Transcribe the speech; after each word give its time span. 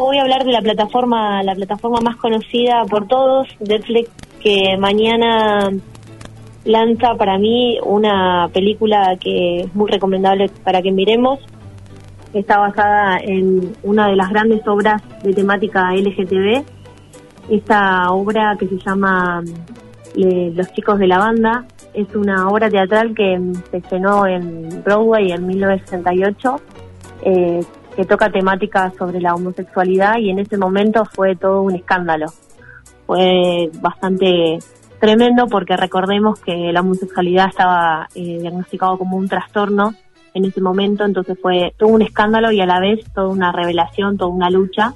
Voy 0.00 0.16
a 0.16 0.22
hablar 0.22 0.44
de 0.44 0.52
la 0.52 0.62
plataforma, 0.62 1.42
la 1.42 1.56
plataforma 1.56 1.98
más 2.00 2.14
conocida 2.14 2.84
por 2.88 3.08
todos, 3.08 3.48
Netflix, 3.58 4.08
que 4.40 4.76
mañana 4.78 5.72
lanza 6.64 7.16
para 7.16 7.36
mí 7.36 7.80
una 7.82 8.48
película 8.54 9.16
que 9.20 9.62
es 9.62 9.74
muy 9.74 9.90
recomendable 9.90 10.50
para 10.62 10.82
que 10.82 10.92
miremos. 10.92 11.40
Está 12.32 12.60
basada 12.60 13.18
en 13.18 13.72
una 13.82 14.06
de 14.06 14.14
las 14.14 14.30
grandes 14.30 14.64
obras 14.68 15.02
de 15.24 15.34
temática 15.34 15.92
LGTB. 15.92 16.62
Esta 17.50 18.12
obra 18.12 18.54
que 18.56 18.68
se 18.68 18.78
llama 18.78 19.42
eh, 20.16 20.52
Los 20.54 20.72
chicos 20.74 21.00
de 21.00 21.08
la 21.08 21.18
banda 21.18 21.64
es 21.92 22.14
una 22.14 22.46
obra 22.46 22.70
teatral 22.70 23.16
que 23.16 23.36
se 23.68 23.78
estrenó 23.78 24.28
en 24.28 24.80
Broadway 24.84 25.32
en 25.32 25.44
1968. 25.44 26.56
Eh, 27.22 27.60
que 27.98 28.04
toca 28.04 28.30
temáticas 28.30 28.94
sobre 28.94 29.20
la 29.20 29.34
homosexualidad 29.34 30.18
y 30.18 30.30
en 30.30 30.38
ese 30.38 30.56
momento 30.56 31.04
fue 31.04 31.34
todo 31.34 31.62
un 31.62 31.74
escándalo. 31.74 32.26
Fue 33.08 33.70
bastante 33.82 34.60
tremendo 35.00 35.48
porque 35.48 35.76
recordemos 35.76 36.38
que 36.38 36.72
la 36.72 36.82
homosexualidad 36.82 37.48
estaba 37.48 38.08
eh, 38.14 38.38
diagnosticado 38.40 38.98
como 38.98 39.16
un 39.16 39.28
trastorno 39.28 39.94
en 40.32 40.44
ese 40.44 40.60
momento, 40.60 41.04
entonces 41.04 41.36
fue 41.42 41.74
todo 41.76 41.88
un 41.88 42.02
escándalo 42.02 42.52
y 42.52 42.60
a 42.60 42.66
la 42.66 42.78
vez 42.78 43.04
toda 43.12 43.26
una 43.26 43.50
revelación, 43.50 44.16
toda 44.16 44.30
una 44.30 44.48
lucha. 44.48 44.94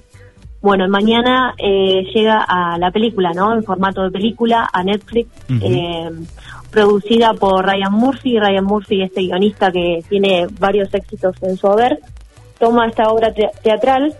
Bueno, 0.60 0.86
mañana 0.88 1.54
eh, 1.58 2.04
llega 2.14 2.44
a 2.46 2.78
la 2.78 2.92
película, 2.92 3.32
¿no? 3.34 3.52
En 3.52 3.64
formato 3.64 4.04
de 4.04 4.12
película, 4.12 4.70
a 4.72 4.84
Netflix, 4.84 5.28
eh, 5.60 6.08
producida 6.70 7.34
por 7.34 7.66
Ryan 7.66 7.94
Murphy. 7.94 8.38
Ryan 8.38 8.64
Murphy, 8.64 9.02
este 9.02 9.22
guionista 9.22 9.72
que 9.72 10.04
tiene 10.08 10.46
varios 10.60 10.94
éxitos 10.94 11.34
en 11.42 11.56
su 11.56 11.66
haber, 11.66 11.98
toma 12.62 12.86
esta 12.86 13.08
obra 13.08 13.34
teatral, 13.34 14.14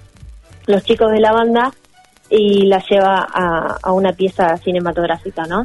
los 0.66 0.82
chicos 0.82 1.12
de 1.12 1.20
la 1.20 1.30
banda, 1.32 1.70
y 2.28 2.66
la 2.66 2.82
lleva 2.90 3.24
a, 3.32 3.92
una 3.92 4.12
pieza 4.14 4.56
cinematográfica, 4.56 5.44
¿no? 5.44 5.64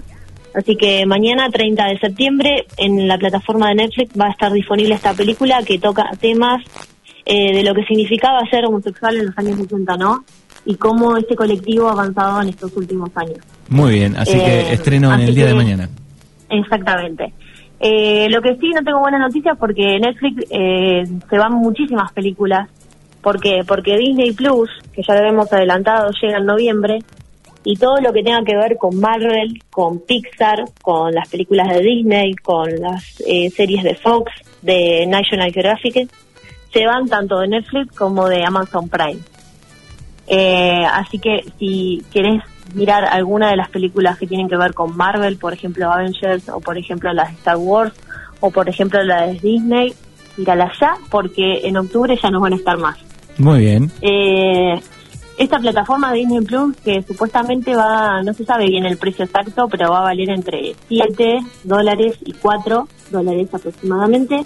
Así 0.54 0.76
que 0.76 1.04
mañana, 1.08 1.50
30 1.50 1.86
de 1.88 1.98
septiembre, 1.98 2.68
en 2.78 3.08
la 3.08 3.18
plataforma 3.18 3.70
de 3.70 3.76
Netflix 3.76 4.12
va 4.20 4.28
a 4.28 4.30
estar 4.30 4.52
disponible 4.52 4.94
esta 4.94 5.16
película 5.16 5.64
que 5.64 5.80
toca 5.80 6.04
temas 6.22 6.64
eh, 7.26 7.52
de 7.52 7.64
lo 7.64 7.74
que 7.74 7.84
significaba 7.84 8.48
ser 8.52 8.66
homosexual 8.66 9.18
en 9.18 9.26
los 9.26 9.38
años 9.40 9.58
60, 9.58 9.98
¿no? 9.98 10.23
Y 10.64 10.76
cómo 10.76 11.18
este 11.18 11.36
colectivo 11.36 11.90
ha 11.90 11.94
avanzado 11.94 12.44
en 12.44 12.50
estos 12.50 12.78
últimos 12.78 13.10
años. 13.16 13.40
Muy 13.70 13.94
bien, 13.94 14.16
así 14.18 14.34
que 14.38 14.60
eh, 14.60 14.73
estreno 14.73 15.12
en 15.16 15.22
el 15.22 15.34
día 15.34 15.48
de 15.48 15.56
mañana. 15.56 15.90
Exactamente. 16.48 17.34
Eh, 17.80 18.28
lo 18.30 18.42
que 18.42 18.56
sí, 18.56 18.70
no 18.70 18.84
tengo 18.84 19.00
buenas 19.00 19.22
noticias 19.22 19.56
porque 19.60 20.00
Netflix 20.00 20.46
eh, 20.50 21.04
se 21.30 21.38
van 21.38 21.54
muchísimas 21.54 22.12
películas. 22.12 22.70
¿Por 23.28 23.42
qué? 23.42 23.66
Porque 23.67 23.97
Disney 23.97 24.31
Plus, 24.31 24.70
que 24.94 25.02
ya 25.06 25.14
lo 25.16 25.28
hemos 25.28 25.52
adelantado, 25.52 26.11
llega 26.11 26.38
en 26.38 26.45
noviembre. 26.45 27.00
Y 27.66 27.75
todo 27.75 28.00
lo 28.00 28.14
que 28.14 28.23
tenga 28.23 28.42
que 28.45 28.56
ver 28.56 28.78
con 28.78 28.97
Marvel, 29.02 29.61
con 29.70 30.00
Pixar, 30.00 30.64
con 30.81 31.14
las 31.14 31.28
películas 31.28 31.67
de 31.67 31.81
Disney, 31.81 32.36
con 32.36 32.70
las 32.80 33.22
eh, 33.28 33.50
series 33.50 33.83
de 33.83 33.95
Fox, 33.95 34.31
de 34.61 35.05
National 35.08 35.52
Geographic, 35.52 36.09
se 36.72 36.86
van 36.86 37.09
tanto 37.09 37.39
de 37.39 37.50
Netflix 37.50 37.94
como 37.98 38.30
de 38.30 38.45
Amazon 38.45 38.88
Prime. 38.88 39.20
Eh, 40.28 40.86
así 40.89 41.20
que 41.20 41.44
si 41.59 42.05
querés 42.14 42.42
mirar 42.75 43.03
alguna 43.03 43.50
de 43.50 43.58
las 43.58 43.67
películas 43.67 44.17
que 44.17 44.28
tienen 44.28 44.48
que 44.48 44.55
ver 44.55 44.73
con 44.73 44.95
Marvel, 44.95 45.36
por 45.36 45.52
ejemplo 45.52 45.92
Avengers, 45.92 46.48
o 46.48 46.61
por 46.61 46.78
ejemplo 46.78 47.11
las 47.11 47.28
de 47.31 47.33
Star 47.39 47.58
Wars, 47.58 47.92
o 48.39 48.52
por 48.52 48.70
ejemplo 48.70 49.03
la 49.03 49.28
de 49.28 49.33
Disney, 49.33 49.94
mírala 50.38 50.72
ya, 50.80 50.95
porque 51.09 51.67
en 51.67 51.75
octubre 51.75 52.17
ya 52.23 52.30
no 52.30 52.39
van 52.39 52.53
a 52.53 52.55
estar 52.55 52.78
más. 52.78 53.07
Muy 53.38 53.60
bien. 53.60 53.92
Eh, 54.02 54.80
esta 55.38 55.60
plataforma 55.60 56.12
de 56.12 56.20
Disney 56.20 56.42
Plus, 56.42 56.76
que 56.78 57.04
supuestamente 57.04 57.76
va, 57.76 58.24
no 58.24 58.34
se 58.34 58.44
sabe 58.44 58.68
bien 58.68 58.86
el 58.86 58.98
precio 58.98 59.26
exacto, 59.26 59.68
pero 59.70 59.92
va 59.92 60.00
a 60.00 60.04
valer 60.04 60.30
entre 60.32 60.76
7 60.88 61.40
dólares 61.64 62.18
y 62.26 62.34
4 62.34 62.88
dólares 63.12 63.48
aproximadamente, 63.54 64.44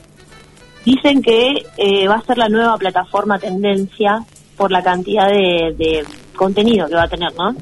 dicen 0.86 1.22
que 1.22 1.66
eh, 1.78 2.08
va 2.08 2.16
a 2.16 2.26
ser 2.26 2.38
la 2.38 2.50
nueva 2.50 2.78
plataforma 2.78 3.40
tendencia 3.40 4.24
por 4.58 4.72
la 4.72 4.84
cantidad 4.84 5.30
de, 5.30 6.06
contenido 6.36 6.88
que 6.88 6.96
va 6.96 7.04
a 7.04 7.08
tener, 7.08 7.34
¿no? 7.36 7.56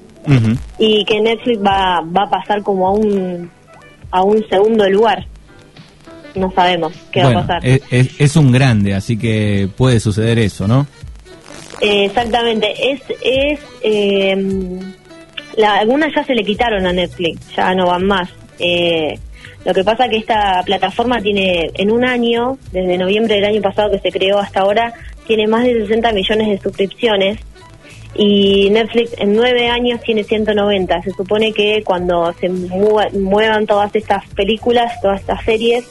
Y 0.77 1.05
que 1.05 1.21
Netflix 1.21 1.59
va, 1.59 2.01
va 2.01 2.23
a 2.23 2.29
pasar 2.29 2.61
como 2.61 2.87
a 2.87 2.91
un, 2.91 3.49
a 4.11 4.23
un 4.23 4.43
segundo 4.49 4.87
lugar. 4.89 5.25
No 6.35 6.51
sabemos 6.51 6.93
qué 7.11 7.23
va 7.23 7.29
a 7.29 7.33
pasar. 7.45 7.61
Es, 7.63 8.35
un 8.35 8.51
grande, 8.51 8.93
así 8.93 9.17
que 9.17 9.69
puede 9.75 9.99
suceder 9.99 10.39
eso, 10.39 10.67
¿no? 10.67 10.87
Exactamente. 11.81 12.91
Es, 12.91 13.01
es 13.21 13.59
eh, 13.81 14.35
algunas 15.63 16.13
ya 16.13 16.23
se 16.23 16.35
le 16.35 16.43
quitaron 16.43 16.85
a 16.85 16.93
Netflix, 16.93 17.55
ya 17.55 17.73
no 17.73 17.87
van 17.87 18.05
más. 18.05 18.29
Eh, 18.59 19.17
lo 19.65 19.73
que 19.73 19.83
pasa 19.83 20.07
que 20.07 20.17
esta 20.17 20.63
plataforma 20.65 21.21
tiene 21.21 21.69
en 21.73 21.91
un 21.91 22.05
año, 22.05 22.57
desde 22.71 22.97
noviembre 22.97 23.35
del 23.35 23.45
año 23.45 23.61
pasado 23.61 23.91
que 23.91 23.99
se 23.99 24.11
creó 24.11 24.39
hasta 24.39 24.61
ahora, 24.61 24.93
tiene 25.27 25.47
más 25.47 25.63
de 25.63 25.73
60 25.81 26.11
millones 26.13 26.47
de 26.47 26.59
suscripciones 26.59 27.39
y 28.15 28.69
Netflix 28.71 29.13
en 29.17 29.35
nueve 29.35 29.67
años 29.67 30.01
tiene 30.01 30.23
190. 30.23 31.01
Se 31.03 31.11
supone 31.11 31.51
que 31.53 31.83
cuando 31.83 32.33
se 32.33 32.49
muevan 32.49 33.67
todas 33.67 33.93
estas 33.95 34.27
películas, 34.29 34.99
todas 35.01 35.21
estas 35.21 35.43
series 35.43 35.85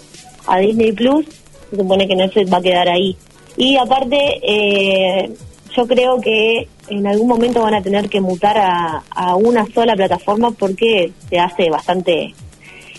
a 0.47 0.59
Disney 0.59 0.93
Plus, 0.93 1.27
se 1.71 1.77
supone 1.77 2.09
que 2.09 2.17
Netflix 2.17 2.53
va 2.53 2.59
a 2.59 2.63
quedar 2.63 2.89
ahí. 2.89 3.17
Y 3.57 3.77
aparte, 3.77 4.41
eh, 4.43 5.31
yo 5.79 5.87
creo 5.87 6.21
que 6.21 6.69
en 6.89 7.07
algún 7.07 7.29
momento 7.29 7.63
van 7.63 7.75
a 7.75 7.83
tener 7.83 8.09
que 8.09 8.21
mutar 8.21 8.59
a, 8.59 9.03
a 9.11 9.37
una 9.37 9.65
sola 9.73 9.95
plataforma 9.95 10.51
porque 10.51 11.13
se 11.31 11.39
hace 11.39 11.71
bastante 11.71 12.35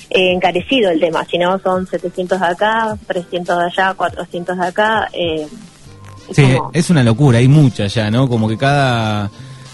eh, 0.09 0.31
encarecido 0.31 0.89
el 0.89 1.01
tema. 1.01 1.25
Si 1.25 1.37
no, 1.37 1.59
son 1.59 1.85
700 1.85 2.39
de 2.39 2.45
acá, 2.45 2.97
300 3.05 3.57
de 3.57 3.63
allá, 3.65 3.93
400 3.95 4.57
de 4.57 4.65
acá. 4.65 5.09
Eh, 5.11 5.47
Sí, 6.31 6.43
es 6.73 6.89
una 6.91 7.03
locura, 7.03 7.39
hay 7.39 7.47
muchas 7.47 7.93
ya, 7.93 8.11
¿no? 8.11 8.29
Como 8.29 8.47
que 8.47 8.55
cada, 8.55 9.31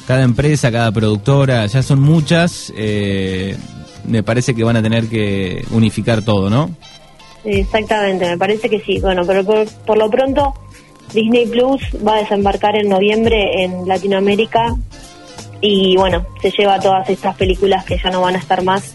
cada 0.08 0.24
empresa, 0.24 0.72
cada 0.72 0.90
productora, 0.92 1.66
ya 1.66 1.84
son 1.84 2.00
muchas, 2.02 2.72
eh, 2.78 3.58
me 4.08 4.24
parece 4.24 4.56
que 4.56 4.64
van 4.64 4.78
a 4.78 4.82
tener 4.82 5.08
que 5.10 5.66
unificar 5.72 6.24
todo, 6.24 6.50
¿no? 6.50 6.70
Exactamente, 7.44 8.26
me 8.30 8.38
parece 8.38 8.70
que 8.70 8.80
sí. 8.80 9.00
Bueno, 9.00 9.24
pero 9.28 9.44
por, 9.44 9.98
lo 9.98 10.10
pronto 10.10 10.54
Disney 11.14 11.46
Plus 11.46 11.82
va 12.06 12.16
a 12.16 12.20
desembarcar 12.20 12.76
en 12.76 12.90
noviembre 12.90 13.64
en 13.64 13.88
Latinoamérica 13.88 14.76
y 15.62 15.96
bueno, 15.98 16.26
se 16.42 16.52
lleva 16.52 16.80
todas 16.80 17.10
estas 17.10 17.36
películas 17.36 17.86
que 17.86 17.98
ya 17.98 18.10
no 18.10 18.22
van 18.22 18.36
a 18.36 18.40
estar 18.40 18.64
más 18.64 18.94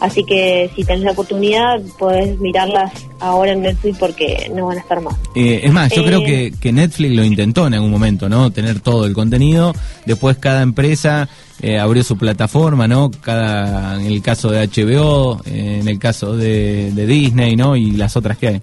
Así 0.00 0.24
que 0.24 0.70
si 0.76 0.84
tenés 0.84 1.02
la 1.02 1.10
oportunidad, 1.10 1.80
puedes 1.98 2.38
mirarlas 2.38 2.92
ahora 3.18 3.52
en 3.52 3.62
Netflix 3.62 3.98
porque 3.98 4.50
no 4.54 4.66
van 4.66 4.78
a 4.78 4.80
estar 4.80 5.00
más. 5.00 5.16
Eh, 5.34 5.60
es 5.64 5.72
más, 5.72 5.92
yo 5.92 6.04
creo 6.04 6.20
eh, 6.24 6.52
que, 6.60 6.72
Netflix 6.72 7.16
lo 7.16 7.24
intentó 7.24 7.66
en 7.66 7.74
algún 7.74 7.90
momento, 7.90 8.28
¿no? 8.28 8.50
Tener 8.50 8.78
todo 8.80 9.06
el 9.06 9.12
contenido. 9.12 9.74
Después 10.06 10.36
cada 10.38 10.62
empresa 10.62 11.28
eh, 11.60 11.78
abrió 11.78 12.04
su 12.04 12.16
plataforma, 12.16 12.86
¿no? 12.86 13.10
Cada, 13.10 14.00
en 14.00 14.06
el 14.06 14.22
caso 14.22 14.50
de 14.50 14.68
HBO, 14.68 15.42
en 15.46 15.88
el 15.88 15.98
caso 15.98 16.36
de, 16.36 16.92
de, 16.92 17.06
Disney, 17.06 17.56
¿no? 17.56 17.74
Y 17.74 17.90
las 17.92 18.16
otras 18.16 18.38
que 18.38 18.48
hay. 18.48 18.62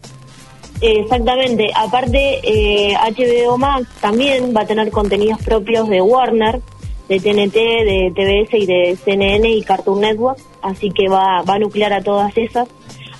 Exactamente. 0.82 1.72
Aparte, 1.76 2.42
HBO 2.94 3.58
Max 3.58 3.88
también 4.02 4.54
va 4.56 4.62
a 4.62 4.66
tener 4.66 4.92
contenidos 4.92 5.42
propios 5.42 5.88
de 5.90 6.02
Warner 6.02 6.62
de 7.08 7.20
TNT, 7.20 7.54
de 7.54 8.12
TBS 8.16 8.54
y 8.54 8.66
de 8.66 8.98
CNN 9.04 9.48
y 9.50 9.62
Cartoon 9.62 10.02
Network, 10.02 10.40
así 10.62 10.90
que 10.90 11.08
va, 11.08 11.40
a 11.40 11.60
nuclear 11.60 11.94
a 11.94 12.02
todas 12.02 12.36
esas. 12.38 12.68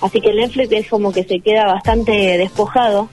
Así 0.00 0.20
que 0.20 0.34
Netflix 0.34 0.72
es 0.72 0.88
como 0.88 1.12
que 1.12 1.24
se 1.24 1.40
queda 1.40 1.66
bastante 1.66 2.12
despojado, 2.36 3.08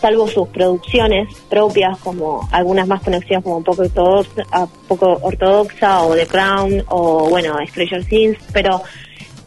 salvo 0.00 0.28
sus 0.28 0.48
producciones 0.48 1.34
propias, 1.50 1.98
como 1.98 2.48
algunas 2.52 2.86
más 2.86 3.02
conocidas 3.02 3.42
como 3.42 3.62
poco 3.62 3.82
ortodoxa, 3.82 4.68
poco 4.88 5.18
ortodoxa 5.22 6.02
o 6.02 6.14
The 6.14 6.26
Crown 6.26 6.84
o 6.88 7.28
bueno, 7.28 7.56
Stranger 7.66 8.04
Things, 8.04 8.38
pero 8.52 8.82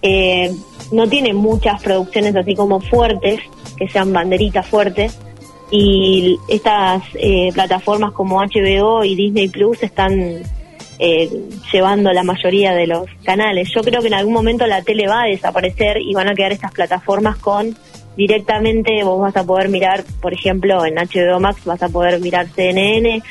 eh, 0.01 0.51
no 0.91 1.07
tiene 1.07 1.33
muchas 1.33 1.81
producciones 1.81 2.35
así 2.35 2.55
como 2.55 2.79
fuertes, 2.79 3.39
que 3.77 3.87
sean 3.87 4.11
banderitas 4.11 4.65
fuertes 4.65 5.17
y 5.71 6.37
estas 6.47 7.03
eh, 7.15 7.49
plataformas 7.53 8.13
como 8.13 8.41
HBO 8.41 9.03
y 9.03 9.15
Disney 9.15 9.49
Plus 9.49 9.83
están 9.83 10.43
eh, 10.99 11.29
llevando 11.71 12.11
la 12.13 12.23
mayoría 12.23 12.73
de 12.73 12.87
los 12.87 13.05
canales. 13.23 13.69
Yo 13.73 13.81
creo 13.81 14.01
que 14.01 14.07
en 14.07 14.13
algún 14.13 14.33
momento 14.33 14.65
la 14.65 14.81
tele 14.81 15.07
va 15.07 15.23
a 15.23 15.27
desaparecer 15.27 15.97
y 16.01 16.13
van 16.13 16.29
a 16.29 16.35
quedar 16.35 16.53
estas 16.53 16.71
plataformas 16.71 17.37
con 17.37 17.77
directamente 18.15 19.03
vos 19.03 19.21
vas 19.21 19.35
a 19.35 19.43
poder 19.43 19.69
mirar, 19.69 20.03
por 20.21 20.33
ejemplo, 20.33 20.83
en 20.85 20.95
HBO 20.95 21.39
Max 21.39 21.63
vas 21.65 21.83
a 21.83 21.89
poder 21.89 22.19
mirar 22.19 22.47
CNN, 22.55 23.21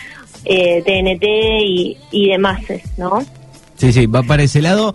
eh, 0.45 0.83
TNT 0.83 1.25
y, 1.65 1.97
y 2.13 2.29
demás, 2.29 2.61
¿no? 2.97 3.25
Sí, 3.77 3.93
sí, 3.93 4.07
va 4.07 4.23
para 4.23 4.45
ese 4.45 4.63
lado. 4.63 4.95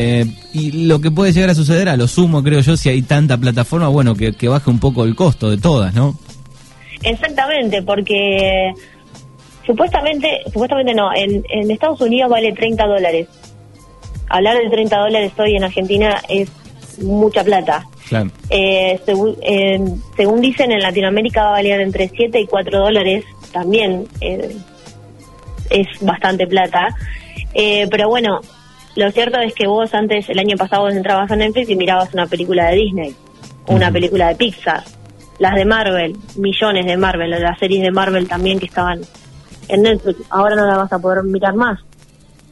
Eh, 0.00 0.24
y 0.52 0.86
lo 0.86 1.00
que 1.00 1.10
puede 1.10 1.32
llegar 1.32 1.50
a 1.50 1.54
suceder, 1.56 1.88
a 1.88 1.96
lo 1.96 2.06
sumo, 2.06 2.40
creo 2.44 2.60
yo, 2.60 2.76
si 2.76 2.88
hay 2.88 3.02
tanta 3.02 3.36
plataforma, 3.36 3.88
bueno, 3.88 4.14
que, 4.14 4.32
que 4.32 4.46
baje 4.46 4.70
un 4.70 4.78
poco 4.78 5.02
el 5.04 5.16
costo 5.16 5.50
de 5.50 5.58
todas, 5.58 5.92
¿no? 5.92 6.16
Exactamente, 7.02 7.82
porque 7.82 8.72
supuestamente, 9.66 10.42
supuestamente 10.52 10.94
no, 10.94 11.12
en, 11.12 11.42
en 11.50 11.70
Estados 11.72 12.00
Unidos 12.00 12.30
vale 12.30 12.52
30 12.52 12.86
dólares. 12.86 13.26
Hablar 14.28 14.56
de 14.58 14.70
30 14.70 14.98
dólares 14.98 15.32
hoy 15.36 15.56
en 15.56 15.64
Argentina 15.64 16.22
es 16.28 16.48
mucha 17.02 17.42
plata. 17.42 17.84
Claro. 18.08 18.30
Eh, 18.50 19.00
según, 19.04 19.36
eh, 19.42 19.80
según 20.16 20.40
dicen, 20.40 20.70
en 20.70 20.80
Latinoamérica 20.80 21.42
va 21.42 21.48
a 21.48 21.52
valer 21.52 21.80
entre 21.80 22.08
7 22.08 22.38
y 22.38 22.46
4 22.46 22.78
dólares. 22.78 23.24
También 23.52 24.06
eh, 24.20 24.54
es 25.70 25.86
bastante 26.00 26.46
plata. 26.46 26.94
Eh, 27.54 27.86
pero 27.90 28.08
bueno, 28.08 28.40
lo 28.98 29.10
cierto 29.12 29.38
es 29.38 29.54
que 29.54 29.66
vos 29.66 29.94
antes, 29.94 30.28
el 30.28 30.38
año 30.38 30.56
pasado, 30.56 30.82
vos 30.82 30.94
entrabas 30.94 31.30
a 31.30 31.36
Netflix 31.36 31.70
y 31.70 31.76
mirabas 31.76 32.12
una 32.14 32.26
película 32.26 32.66
de 32.66 32.76
Disney, 32.76 33.14
o 33.66 33.74
una 33.74 33.92
película 33.92 34.28
de 34.28 34.34
Pixar, 34.34 34.82
las 35.38 35.54
de 35.54 35.64
Marvel, 35.64 36.16
millones 36.36 36.84
de 36.84 36.96
Marvel, 36.96 37.30
las 37.30 37.58
series 37.58 37.82
de 37.82 37.92
Marvel 37.92 38.26
también 38.26 38.58
que 38.58 38.66
estaban 38.66 39.00
en 39.68 39.82
Netflix. 39.82 40.20
Ahora 40.30 40.56
no 40.56 40.66
la 40.66 40.76
vas 40.76 40.92
a 40.92 40.98
poder 40.98 41.22
mirar 41.22 41.54
más. 41.54 41.78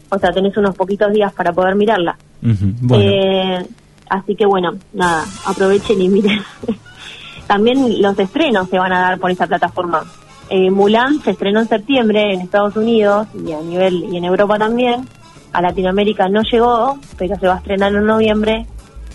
O 0.09 0.19
sea, 0.19 0.31
tenés 0.31 0.57
unos 0.57 0.77
poquitos 0.77 1.13
días 1.13 1.33
para 1.33 1.53
poder 1.53 1.75
mirarla. 1.75 2.17
Bueno, 2.41 3.03
Eh, 3.03 3.67
así 4.09 4.37
que 4.37 4.47
bueno, 4.47 4.75
nada, 4.93 5.25
aprovechen 5.47 6.01
y 6.01 6.09
miren. 6.09 6.41
También 7.49 8.01
los 8.01 8.17
estrenos 8.19 8.69
se 8.69 8.79
van 8.79 8.93
a 8.93 9.01
dar 9.01 9.19
por 9.19 9.33
esa 9.33 9.49
plataforma. 9.49 10.05
Eh, 10.49 10.71
Mulan 10.71 11.21
se 11.23 11.33
estrenó 11.33 11.61
en 11.61 11.69
septiembre 11.69 12.33
en 12.33 12.41
Estados 12.41 12.77
Unidos 12.77 13.27
y 13.35 13.53
a 13.53 13.61
nivel 13.61 14.05
y 14.13 14.17
en 14.17 14.25
Europa 14.25 14.59
también. 14.59 15.09
A 15.53 15.63
Latinoamérica 15.63 16.29
no 16.29 16.43
llegó, 16.43 16.99
pero 17.17 17.37
se 17.37 17.47
va 17.47 17.55
a 17.55 17.59
estrenar 17.59 17.95
en 17.95 18.05
noviembre 18.05 18.67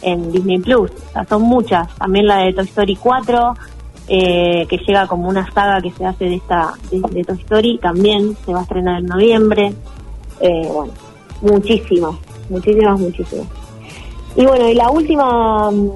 en 0.02 0.32
Disney 0.32 0.60
Plus. 0.60 0.92
O 0.92 1.12
sea, 1.14 1.26
son 1.26 1.44
muchas. 1.44 1.88
También 1.96 2.28
la 2.28 2.40
de 2.40 2.54
Toy 2.54 2.66
Story 2.66 2.96
4, 2.96 3.54
eh, 4.08 4.66
que 4.68 4.78
llega 4.78 5.08
como 5.08 5.30
una 5.30 5.50
saga 5.52 5.82
que 5.82 5.92
se 5.92 6.06
hace 6.06 6.26
de 6.26 6.36
esta 6.36 6.74
de, 6.92 7.24
Toy 7.24 7.38
Story, 7.38 7.78
también 7.78 8.36
se 8.46 8.54
va 8.54 8.60
a 8.60 8.64
estrenar 8.64 9.00
en 9.00 9.06
noviembre. 9.06 9.74
Eh, 10.40 10.70
bueno, 10.72 10.94
muchísimas, 11.42 12.16
muchísimas, 12.50 13.00
muchísimas. 13.00 13.48
Y 14.36 14.46
bueno, 14.46 14.68
y 14.70 14.74
la 14.74 14.90
última 14.90 15.70
mm, 15.70 15.92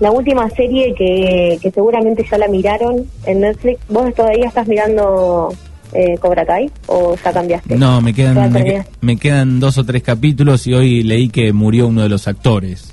la 0.00 0.12
última 0.12 0.48
serie 0.50 0.94
que, 0.94 1.58
que 1.60 1.70
seguramente 1.72 2.24
ya 2.30 2.38
la 2.38 2.46
miraron 2.46 3.04
en 3.26 3.40
Netflix, 3.40 3.80
¿vos 3.88 4.14
todavía 4.14 4.46
estás 4.46 4.68
mirando 4.68 5.52
eh, 5.92 6.16
Cobra 6.20 6.44
Kai 6.46 6.70
o 6.86 7.16
ya 7.16 7.32
cambiaste? 7.32 7.76
no, 7.76 8.00
me 8.00 8.12
quedan, 8.14 8.34
me, 8.34 8.42
terminé. 8.50 8.84
que- 8.84 8.86
me 9.00 9.16
quedan 9.16 9.60
dos 9.60 9.78
o 9.78 9.84
tres 9.84 10.02
capítulos 10.02 10.66
y 10.66 10.74
hoy 10.74 11.02
leí 11.02 11.28
que 11.28 11.52
murió 11.52 11.86
uno 11.88 12.02
de 12.02 12.08
los 12.08 12.26
actores. 12.28 12.92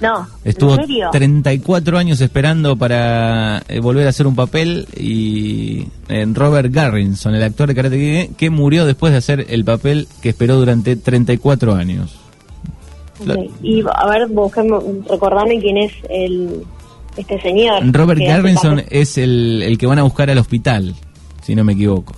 No, 0.00 0.26
Estuvo 0.44 0.76
¿en 0.76 0.80
serio? 0.86 1.08
34 1.12 1.98
años 1.98 2.22
esperando 2.22 2.74
para 2.76 3.62
eh, 3.68 3.80
volver 3.80 4.06
a 4.06 4.08
hacer 4.10 4.26
un 4.26 4.34
papel 4.34 4.86
y 4.96 5.88
eh, 6.08 6.26
Robert 6.32 6.72
Garrison, 6.72 7.34
el 7.34 7.42
actor 7.42 7.68
de 7.68 7.74
Karate 7.74 7.98
Kid, 8.30 8.34
que 8.36 8.48
murió 8.48 8.86
después 8.86 9.12
de 9.12 9.18
hacer 9.18 9.44
el 9.50 9.62
papel 9.62 10.08
que 10.22 10.30
esperó 10.30 10.56
durante 10.56 10.96
34 10.96 11.74
años. 11.74 12.16
Y 13.62 13.82
a 13.94 14.06
ver, 14.08 14.26
busquemos, 14.28 14.82
recordame 15.06 15.60
quién 15.60 15.76
es 15.76 15.92
el 16.08 16.62
este 17.18 17.38
señor. 17.42 17.82
Robert 17.92 18.20
papel- 18.22 18.86
es 18.88 19.18
el, 19.18 19.62
el 19.62 19.76
que 19.76 19.84
van 19.86 19.98
a 19.98 20.02
buscar 20.04 20.30
al 20.30 20.38
hospital, 20.38 20.94
si 21.50 21.56
no 21.56 21.64
me 21.64 21.72
equivoco. 21.72 22.12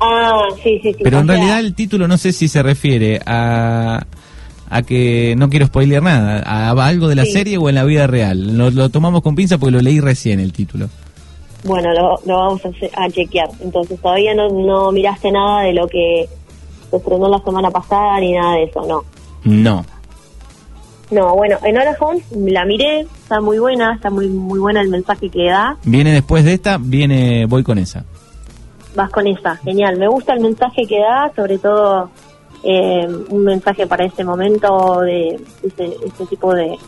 Ah, 0.00 0.42
sí, 0.60 0.80
sí, 0.82 0.92
sí. 0.92 0.98
Pero 1.04 1.20
en 1.20 1.26
sea, 1.26 1.36
realidad 1.36 1.60
el 1.60 1.72
título 1.74 2.08
no 2.08 2.18
sé 2.18 2.32
si 2.32 2.48
se 2.48 2.64
refiere 2.64 3.20
a, 3.24 4.04
a 4.68 4.82
que 4.82 5.34
no 5.38 5.48
quiero 5.48 5.66
spoilear 5.66 6.02
nada, 6.02 6.42
a, 6.44 6.70
algo 6.84 7.06
de 7.06 7.14
la 7.14 7.24
Sí. 7.24 7.30
serie 7.32 7.58
o 7.58 7.68
en 7.68 7.76
la 7.76 7.84
vida 7.84 8.08
real. 8.08 8.56
Lo, 8.58 8.70
lo 8.72 8.88
tomamos 8.88 9.22
con 9.22 9.36
pinza 9.36 9.56
porque 9.58 9.70
lo 9.70 9.80
leí 9.80 10.00
recién 10.00 10.40
el 10.40 10.52
título. 10.52 10.88
Bueno, 11.62 11.92
lo, 11.92 12.20
lo 12.26 12.36
vamos 12.38 12.64
a, 12.64 12.68
hacer- 12.70 12.90
a 12.96 13.08
chequear. 13.08 13.50
Entonces, 13.60 14.00
todavía 14.00 14.34
no, 14.34 14.48
no 14.48 14.90
miraste 14.90 15.30
nada 15.30 15.62
de 15.62 15.74
lo 15.74 15.86
que 15.86 16.28
se 16.90 16.96
estrenó 16.96 17.28
la 17.28 17.38
semana 17.38 17.70
pasada 17.70 18.18
ni 18.18 18.32
nada 18.32 18.54
de 18.56 18.64
eso, 18.64 18.84
¿no? 18.84 19.04
No. 19.44 19.84
No, 21.12 21.36
bueno, 21.36 21.56
en 21.62 21.76
Hora 21.78 21.96
Holmes 22.00 22.24
la 22.32 22.64
miré, 22.64 23.06
está 23.28 23.42
muy 23.42 23.58
buena, 23.58 23.92
está 23.92 24.08
muy 24.08 24.26
muy 24.26 24.58
buena 24.58 24.80
el 24.80 24.88
mensaje 24.88 25.28
que 25.28 25.50
da. 25.50 25.76
Viene 25.84 26.12
después 26.12 26.46
de 26.46 26.54
esta, 26.54 26.78
viene 26.80 27.44
voy 27.44 27.62
con 27.62 27.76
esa. 27.76 28.06
Vas 28.96 29.10
con 29.10 29.26
esa, 29.26 29.54
genial. 29.56 29.98
Me 29.98 30.08
gusta 30.08 30.32
el 30.32 30.40
mensaje 30.40 30.86
que 30.86 30.98
da, 30.98 31.30
sobre 31.36 31.58
todo 31.58 32.08
eh, 32.64 33.06
un 33.28 33.44
mensaje 33.44 33.86
para 33.86 34.06
este 34.06 34.24
momento 34.24 35.02
de 35.02 35.38
ese, 35.62 35.94
ese 36.06 36.26
tipo 36.26 36.54
de 36.54 36.78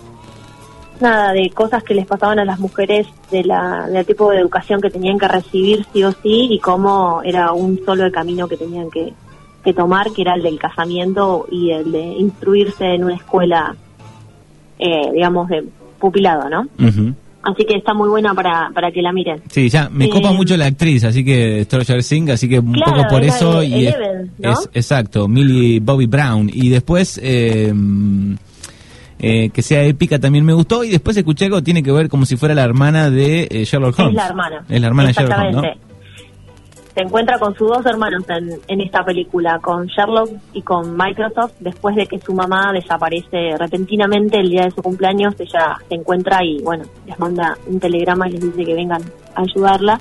nada 0.99 1.33
de 1.33 1.51
cosas 1.51 1.83
que 1.83 1.93
les 1.93 2.07
pasaban 2.07 2.39
a 2.39 2.47
las 2.47 2.59
mujeres 2.59 3.07
de 3.31 3.45
la 3.45 3.87
del 3.89 4.07
tipo 4.07 4.31
de 4.31 4.39
educación 4.39 4.81
que 4.81 4.89
tenían 4.89 5.19
que 5.19 5.29
recibir 5.29 5.87
sí 5.93 6.05
o 6.05 6.13
sí 6.13 6.49
y 6.51 6.59
cómo 6.59 7.21
era 7.23 7.53
un 7.53 7.85
solo 7.85 8.07
el 8.07 8.13
camino 8.13 8.49
que 8.49 8.57
tenían 8.57 8.91
que, 8.91 9.13
que 9.63 9.75
tomar, 9.75 10.11
que 10.13 10.23
era 10.23 10.37
el 10.37 10.43
del 10.43 10.59
casamiento 10.59 11.47
y 11.51 11.71
el 11.71 11.93
de 11.93 12.01
instruirse 12.01 12.87
en 12.95 13.05
una 13.05 13.17
escuela, 13.17 13.77
eh, 14.79 15.11
digamos, 15.13 15.49
de 15.49 15.69
pupilado, 16.01 16.49
¿no? 16.49 16.63
Ujú. 16.85 17.15
Así 17.43 17.65
que 17.65 17.75
está 17.77 17.95
muy 17.95 18.09
buena 18.11 18.35
para, 18.35 18.71
para 18.75 18.91
que 18.93 19.01
la 19.01 19.13
miren. 19.13 19.41
Sí, 19.51 19.69
ya 19.71 19.89
me 19.89 20.05
Eh, 20.07 20.11
copa 20.11 20.31
mucho 20.33 20.57
la 20.59 20.67
actriz, 20.67 21.05
así 21.05 21.25
que 21.25 21.65
Stranger 21.65 22.03
Singh, 22.03 22.31
así 22.33 22.49
que 22.49 22.59
un 22.59 22.73
Claro, 22.73 22.97
poco 22.97 23.09
por 23.09 23.23
eso 23.25 23.61
de 23.61 23.67
y 23.67 23.87
es, 23.87 23.95
¿no? 24.39 24.51
es- 24.53 24.69
exacto, 24.75 25.27
Millie 25.27 25.81
Bobby 25.81 26.05
Brown 26.07 26.51
y 26.53 26.69
después 26.69 27.19
eh, 27.23 27.73
eh, 29.19 29.51
que 29.53 29.63
sea 29.63 29.83
épica 29.85 30.19
también 30.19 30.45
me 30.45 30.53
gustó 30.53 30.83
y 30.85 30.89
después 30.91 31.17
escuché 31.17 31.47
algo 31.47 31.63
tiene 31.63 31.83
que 31.83 31.93
ver 31.93 32.09
como 32.09 32.25
si 32.27 32.37
fuera 32.37 32.55
la 32.55 32.63
hermana 32.65 33.11
de 33.11 33.49
eh, 33.51 33.65
Sherlock 33.65 33.99
Holmes. 33.99 34.13
Es 34.13 34.17
la 34.17 34.27
hermana. 34.29 34.65
Es 34.69 34.81
la 34.81 34.87
hermana 34.87 35.09
de 35.09 35.15
Sherlock 35.15 35.39
Holmes, 35.39 35.55
¿no? 35.57 35.63
Se 36.95 37.03
encuentra 37.03 37.39
con 37.39 37.55
sus 37.55 37.69
dos 37.69 37.87
hermanos 37.87 38.25
en, 38.29 38.59
en 38.67 38.81
esta 38.81 39.05
película, 39.05 39.59
con 39.63 39.87
Sherlock 39.87 40.31
y 40.53 40.63
con 40.63 40.97
Microsoft, 40.97 41.53
después 41.61 41.95
de 41.95 42.07
que 42.07 42.19
su 42.19 42.33
mamá 42.35 42.73
desaparece 42.73 43.57
repentinamente 43.59 44.41
el 44.41 44.51
día 44.51 44.65
de 44.65 44.71
su 44.73 44.83
cumpleaños, 44.83 45.35
ella 45.39 45.77
se 45.89 45.95
encuentra 45.95 46.45
y 46.45 46.61
bueno, 46.63 46.85
les 47.07 47.19
manda 47.19 47.57
un 47.67 47.79
telegrama 47.79 48.29
y 48.29 48.33
les 48.33 48.41
dice 48.43 48.65
que 48.65 48.75
vengan 48.75 49.03
a 49.35 49.43
ayudarla. 49.43 50.01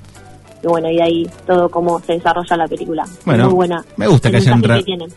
Y 0.61 0.67
bueno, 0.67 0.89
y 0.89 0.97
de 0.97 1.03
ahí 1.03 1.27
todo 1.47 1.69
cómo 1.69 1.99
se 2.01 2.13
desarrolla 2.13 2.57
la 2.57 2.67
película. 2.67 3.05
Bueno, 3.23 3.45
Muy 3.45 3.53
buena. 3.53 3.85
me 3.95 4.07
gusta 4.07 4.29
que 4.29 4.37
hayan, 4.37 4.61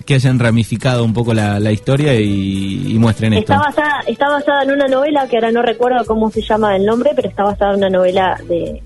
que 0.07 0.15
hayan 0.15 0.39
ramificado 0.39 1.03
un 1.05 1.13
poco 1.13 1.35
la, 1.35 1.59
la 1.59 1.73
historia 1.73 2.15
y, 2.15 2.93
y 2.93 2.99
muestren 2.99 3.33
esto. 3.33 3.53
Está 3.55 3.65
basada, 3.67 4.01
está 4.07 4.29
basada 4.29 4.63
en 4.63 4.71
una 4.71 4.87
novela 4.87 5.27
que 5.27 5.39
ahora 5.39 5.51
no 5.51 5.63
recuerdo 5.63 6.05
cómo 6.07 6.31
se 6.31 6.43
llama 6.43 6.77
el 6.77 6.85
nombre, 6.87 7.11
pero 7.17 7.29
está 7.29 7.43
basada 7.43 7.73
en 7.73 7.79
una 7.79 7.91
novela 7.91 8.39
de 8.47 8.83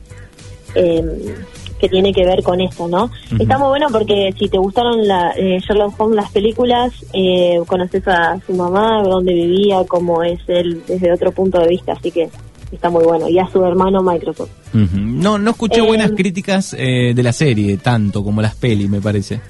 eh, 0.76 1.34
que 1.80 1.88
tiene 1.88 2.12
que 2.12 2.24
ver 2.24 2.42
con 2.42 2.60
eso, 2.60 2.88
¿no? 2.88 3.10
Está 3.38 3.58
muy 3.58 3.68
bueno 3.68 3.88
porque 3.92 4.32
si 4.38 4.48
te 4.48 4.58
gustaron 4.58 5.06
la, 5.06 5.32
eh, 5.36 5.58
Sherlock 5.60 6.00
Holmes 6.00 6.16
las 6.16 6.30
películas, 6.32 6.92
eh, 7.12 7.60
conoces 7.66 8.06
a 8.08 8.38
su 8.46 8.54
mamá, 8.54 9.02
dónde 9.02 9.34
vivía, 9.34 9.84
cómo 9.86 10.22
es 10.22 10.40
él 10.48 10.82
desde 10.88 11.12
otro 11.12 11.32
punto 11.32 11.58
de 11.60 11.68
vista, 11.68 11.92
así 11.92 12.10
que 12.10 12.28
está 12.72 12.88
muy 12.90 13.04
bueno. 13.04 13.28
Y 13.28 13.38
a 13.38 13.46
su 13.48 13.64
hermano 13.64 14.02
Microsoft. 14.02 14.50
Ujú. 14.74 14.88
No, 14.98 15.38
no 15.38 15.50
escuché 15.50 15.78
Eh, 15.80 15.86
buenas 15.86 16.12
críticas 16.12 16.74
eh, 16.78 17.12
de 17.14 17.22
la 17.22 17.32
serie, 17.32 17.76
tanto 17.76 18.24
como 18.24 18.40
las 18.42 18.54
pelis, 18.54 18.88
me 18.88 19.00
parece. 19.00 19.40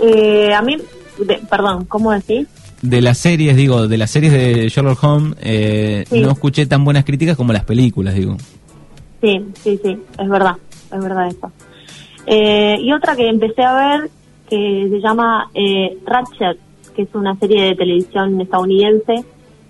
Eh, 0.00 0.52
a 0.52 0.62
mí, 0.62 0.76
de- 1.18 1.40
perdón, 1.48 1.84
¿cómo 1.86 2.10
decís? 2.12 2.46
De 2.82 3.00
las 3.00 3.16
series, 3.18 3.56
digo, 3.56 3.86
de 3.88 3.96
las 3.96 4.10
series 4.10 4.32
de 4.32 4.68
Sherlock 4.68 5.02
Holmes, 5.02 5.36
eh, 5.40 6.04
Sí. 6.10 6.20
no 6.20 6.32
escuché 6.32 6.66
tan 6.66 6.84
buenas 6.84 7.04
críticas 7.04 7.36
como 7.36 7.52
las 7.52 7.64
películas, 7.64 8.14
digo. 8.14 8.36
Sí, 9.24 9.40
sí, 9.54 9.80
sí, 9.82 9.98
es 10.18 10.28
verdad, 10.28 10.56
es 10.92 11.00
verdad 11.02 11.28
eso. 11.28 11.50
Eh, 12.26 12.76
y 12.80 12.92
otra 12.92 13.16
que 13.16 13.26
empecé 13.26 13.62
a 13.62 13.72
ver 13.74 14.10
que 14.50 14.86
se 14.90 15.00
llama 15.00 15.50
eh, 15.54 15.96
Ratchet, 16.04 16.58
que 16.94 17.02
es 17.02 17.08
una 17.14 17.34
serie 17.38 17.62
de 17.64 17.74
televisión 17.74 18.38
estadounidense 18.40 19.24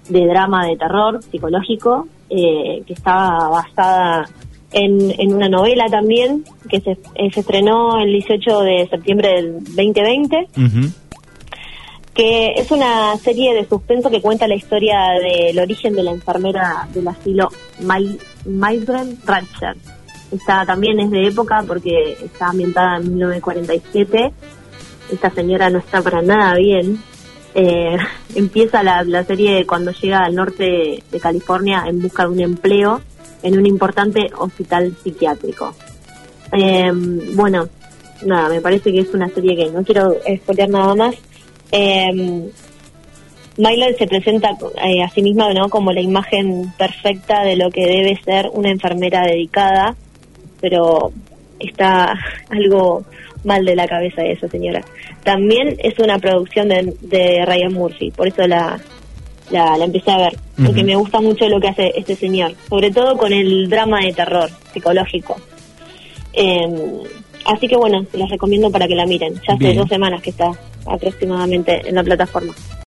de 0.08 0.26
drama 0.26 0.66
de 0.66 0.76
terror 0.76 1.22
psicológico, 1.22 2.08
eh, 2.30 2.82
que 2.84 2.92
está 2.94 3.48
basada 3.48 4.28
en, 4.72 5.12
en 5.20 5.32
una 5.34 5.48
novela 5.48 5.86
también, 5.88 6.42
que 6.68 6.80
se, 6.80 6.98
eh, 7.14 7.30
se 7.32 7.40
estrenó 7.40 8.00
el 8.00 8.10
18 8.12 8.60
de 8.62 8.88
septiembre 8.90 9.28
del 9.36 9.62
2020 9.64 10.48
Ujú. 10.56 10.92
que 12.12 12.54
es 12.56 12.70
una 12.72 13.16
serie 13.18 13.54
de 13.54 13.68
suspenso 13.68 14.10
que 14.10 14.20
cuenta 14.20 14.48
la 14.48 14.56
historia 14.56 15.10
del 15.22 15.56
origen 15.60 15.94
de 15.94 16.02
la 16.02 16.10
enfermera 16.10 16.88
del 16.92 17.06
asilo 17.06 17.48
May- 17.82 18.18
Maybren 18.46 19.18
Ratchet. 19.24 19.76
Esta 20.30 20.66
también 20.66 20.98
es 21.00 21.10
de 21.10 21.28
época 21.28 21.62
porque 21.66 22.16
está 22.24 22.48
ambientada 22.48 22.96
en 22.96 23.10
1947. 23.10 24.32
Esta 25.12 25.30
señora 25.30 25.70
no 25.70 25.78
está 25.78 26.02
para 26.02 26.22
nada 26.22 26.56
bien. 26.56 26.98
Eh, 27.54 27.96
empieza 28.34 28.82
la, 28.82 29.04
la 29.04 29.24
serie 29.24 29.64
cuando 29.66 29.92
llega 29.92 30.20
al 30.24 30.34
norte 30.34 31.04
de 31.10 31.20
California 31.20 31.84
en 31.86 32.02
busca 32.02 32.24
de 32.24 32.30
un 32.30 32.40
empleo 32.40 33.00
en 33.42 33.58
un 33.58 33.66
importante 33.66 34.30
hospital 34.38 34.96
psiquiátrico. 35.02 35.74
Eh, 36.52 36.90
bueno, 37.34 37.68
nada, 38.24 38.48
me 38.48 38.60
parece 38.60 38.90
que 38.90 39.00
es 39.00 39.12
una 39.12 39.28
serie 39.28 39.54
que 39.54 39.70
no 39.70 39.84
quiero 39.84 40.16
spoiler 40.36 40.70
nada 40.70 40.94
más. 40.94 41.14
Eh, 41.70 42.50
Milo 43.56 43.86
se 43.96 44.06
presenta 44.06 44.56
eh, 44.82 45.02
a 45.02 45.08
sí 45.10 45.22
misma 45.22 45.52
¿no? 45.52 45.68
como 45.68 45.92
la 45.92 46.00
imagen 46.00 46.72
perfecta 46.76 47.44
de 47.44 47.56
lo 47.56 47.70
que 47.70 47.86
debe 47.86 48.20
ser 48.24 48.50
una 48.52 48.70
enfermera 48.70 49.22
dedicada, 49.22 49.94
pero 50.60 51.12
está 51.60 52.14
algo 52.50 53.04
mal 53.44 53.64
de 53.64 53.76
la 53.76 53.86
cabeza 53.86 54.22
de 54.22 54.32
esa 54.32 54.48
señora. 54.48 54.80
También 55.22 55.76
es 55.78 55.98
una 55.98 56.18
producción 56.18 56.68
de, 56.68 56.94
de 57.02 57.44
Ryan 57.46 57.72
Murphy, 57.72 58.10
por 58.10 58.26
eso 58.26 58.46
la, 58.46 58.80
la, 59.50 59.76
empecé 59.84 60.10
a 60.10 60.18
ver, 60.18 60.36
porque 60.64 60.82
me 60.82 60.96
gusta 60.96 61.20
mucho 61.20 61.48
lo 61.48 61.60
que 61.60 61.68
hace 61.68 61.92
este 61.96 62.16
señor, 62.16 62.54
sobre 62.68 62.90
todo 62.90 63.16
con 63.16 63.32
el 63.32 63.68
drama 63.68 64.00
de 64.00 64.12
terror 64.12 64.50
psicológico. 64.72 65.36
Em, 66.32 66.74
así 67.44 67.68
que 67.68 67.76
bueno, 67.76 68.04
les 68.12 68.28
recomiendo 68.30 68.70
para 68.70 68.88
que 68.88 68.94
la 68.94 69.06
miren. 69.06 69.34
Ya 69.46 69.54
hace 69.54 69.74
dos 69.74 69.88
semanas 69.88 70.20
que 70.22 70.30
está 70.30 70.50
aproximadamente 70.86 71.88
en 71.88 71.94
la 71.94 72.02
plataforma. 72.02 72.54